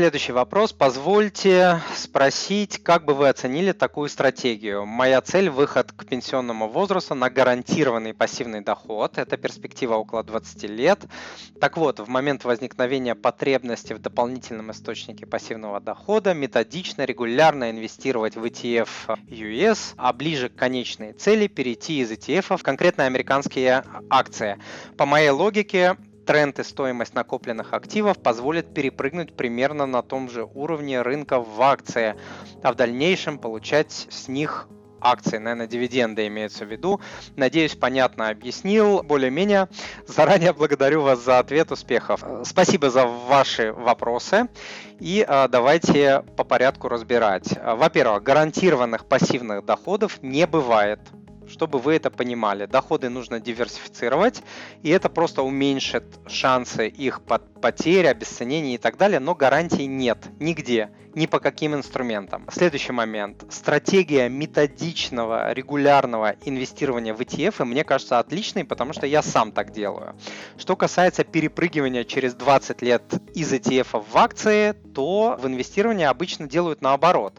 [0.00, 0.72] следующий вопрос.
[0.72, 4.86] Позвольте спросить, как бы вы оценили такую стратегию?
[4.86, 9.18] Моя цель– выход к пенсионному возрасту на гарантированный пассивный доход.
[9.18, 11.04] Это перспектива около 20 лет.
[11.60, 18.44] Так вот, в момент возникновения потребности в дополнительном источнике пассивного дохода методично, регулярно инвестировать в
[18.46, 18.88] ETF
[19.28, 24.56] US, а ближе к конечной цели перейти из ETF в конкретно американские акции.
[24.96, 25.98] По моей логике,
[26.30, 32.14] тренд и стоимость накопленных активов позволит перепрыгнуть примерно на том же уровне рынка в акции,
[32.62, 34.68] а в дальнейшем получать с них
[35.00, 37.00] акции, наверное, дивиденды имеется в виду.
[37.34, 39.68] Надеюсь, понятно объяснил, более-менее.
[40.06, 42.22] Заранее благодарю вас за ответ, успехов.
[42.44, 44.46] Спасибо за ваши вопросы.
[45.00, 47.58] И а, давайте по порядку разбирать.
[47.60, 51.00] Во-первых, гарантированных пассивных доходов не бывает
[51.50, 52.66] чтобы вы это понимали.
[52.66, 54.42] Доходы нужно диверсифицировать,
[54.82, 60.90] и это просто уменьшит шансы их потерь, обесценения и так далее, но гарантий нет нигде,
[61.14, 62.46] ни по каким инструментам.
[62.50, 63.44] Следующий момент.
[63.50, 70.14] Стратегия методичного, регулярного инвестирования в ETF, мне кажется, отличной, потому что я сам так делаю.
[70.56, 73.02] Что касается перепрыгивания через 20 лет
[73.34, 77.34] из ETF в акции, то в инвестировании обычно делают наоборот.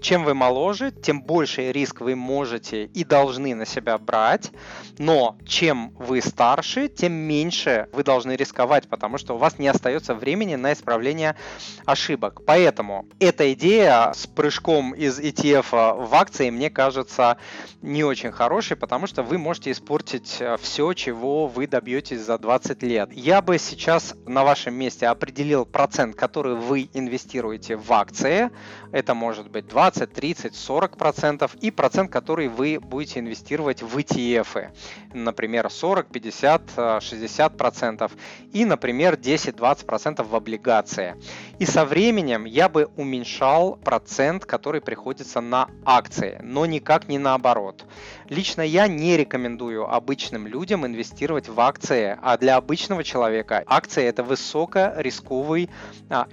[0.00, 4.50] Чем вы моложе, тем больше риск вы можете и должны на себя брать,
[4.98, 10.14] но чем вы старше, тем меньше вы должны рисковать, потому что у вас не остается
[10.14, 11.36] времени на исправление
[11.84, 12.42] ошибок.
[12.46, 17.38] Поэтому эта идея с прыжком из ETF в акции мне кажется
[17.80, 22.82] не очень хорошей, потому что вы можете испортить э, все, чего вы добьетесь за 20
[22.82, 23.12] лет.
[23.12, 28.50] Я бы сейчас на вашем месте определил процент, который вы инвестируете в акции.
[28.92, 31.54] Это может быть 20, 30, 40 процентов.
[31.60, 34.70] И процент, который вы будете инвестировать в ETF.
[35.14, 38.12] Например, 40, 50, 60 процентов.
[38.52, 41.16] И, например, 10-20 процентов в облигации.
[41.58, 47.84] И со временем я бы уменьшал процент, который приходится на акции, но никак не наоборот.
[48.28, 54.22] Лично я не рекомендую обычным людям инвестировать в акции, а для обычного человека акции это
[54.22, 55.68] высокорисковый
[56.08, 56.26] а,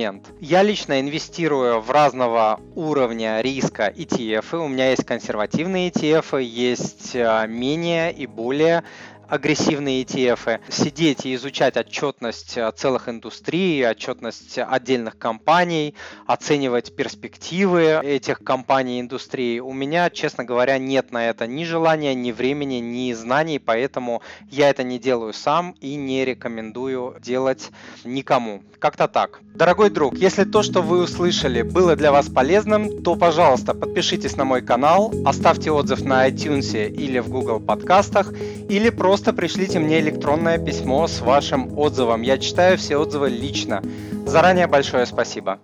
[0.00, 0.30] инструмент.
[0.40, 4.64] Я лично инвестирую в разного уровня риска ETF.
[4.64, 8.84] У меня есть консервативные ETF, есть а, менее и более
[9.30, 15.94] агрессивные ETF, сидеть и изучать отчетность э, целых индустрий, отчетность отдельных компаний,
[16.26, 19.60] оценивать перспективы этих компаний и индустрий.
[19.60, 24.68] У меня, честно говоря, нет на это ни желания, ни времени, ни знаний, поэтому я
[24.68, 27.70] это не делаю сам и не рекомендую делать
[28.04, 28.62] никому.
[28.80, 29.40] Как-то так.
[29.54, 34.44] Дорогой друг, если то, что вы услышали, было для вас полезным, то, пожалуйста, подпишитесь на
[34.44, 38.32] мой канал, оставьте отзыв на iTunes или в Google подкастах,
[38.70, 42.22] или просто пришлите мне электронное письмо с вашим отзывом.
[42.22, 43.82] Я читаю все отзывы лично.
[44.24, 45.58] Заранее большое спасибо.